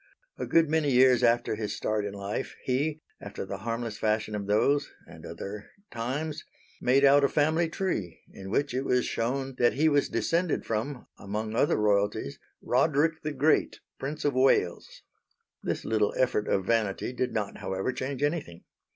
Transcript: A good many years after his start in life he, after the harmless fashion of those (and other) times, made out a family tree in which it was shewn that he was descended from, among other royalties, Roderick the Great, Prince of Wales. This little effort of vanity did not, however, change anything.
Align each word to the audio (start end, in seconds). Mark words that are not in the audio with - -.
A 0.39 0.47
good 0.47 0.67
many 0.67 0.89
years 0.89 1.21
after 1.21 1.53
his 1.53 1.75
start 1.75 2.05
in 2.05 2.13
life 2.15 2.55
he, 2.63 3.01
after 3.21 3.45
the 3.45 3.59
harmless 3.59 3.99
fashion 3.99 4.33
of 4.33 4.47
those 4.47 4.91
(and 5.05 5.23
other) 5.27 5.69
times, 5.91 6.43
made 6.81 7.05
out 7.05 7.23
a 7.23 7.29
family 7.29 7.69
tree 7.69 8.19
in 8.33 8.49
which 8.49 8.73
it 8.73 8.81
was 8.81 9.05
shewn 9.05 9.53
that 9.59 9.73
he 9.73 9.87
was 9.89 10.09
descended 10.09 10.65
from, 10.65 11.05
among 11.19 11.53
other 11.55 11.77
royalties, 11.77 12.39
Roderick 12.63 13.21
the 13.21 13.31
Great, 13.31 13.79
Prince 13.99 14.25
of 14.25 14.33
Wales. 14.33 15.03
This 15.61 15.85
little 15.85 16.15
effort 16.17 16.47
of 16.47 16.65
vanity 16.65 17.13
did 17.13 17.31
not, 17.31 17.59
however, 17.59 17.93
change 17.93 18.23
anything. 18.23 18.63